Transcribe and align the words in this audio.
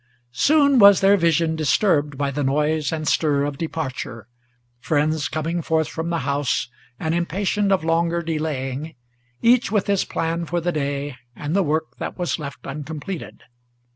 Soon 0.33 0.79
was 0.79 0.99
their 0.99 1.15
vision 1.15 1.55
disturbed 1.55 2.17
by 2.17 2.31
the 2.31 2.43
noise 2.43 2.91
and 2.91 3.07
stir 3.07 3.43
of 3.43 3.59
departure, 3.59 4.27
Friends 4.79 5.27
coming 5.29 5.61
forth 5.61 5.87
from 5.87 6.09
the 6.09 6.21
house, 6.25 6.69
and 6.99 7.13
impatient 7.13 7.71
of 7.71 7.83
longer 7.83 8.23
delaying, 8.23 8.95
Each 9.43 9.71
with 9.71 9.85
his 9.85 10.03
plan 10.03 10.45
for 10.47 10.59
the 10.59 10.71
day, 10.71 11.17
and 11.35 11.55
the 11.55 11.61
work 11.61 11.97
that 11.99 12.17
was 12.17 12.39
left 12.39 12.65
uncompleted. 12.65 13.43